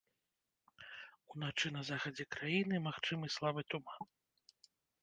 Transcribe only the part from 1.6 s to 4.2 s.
на захадзе краіны магчымы слабы туман.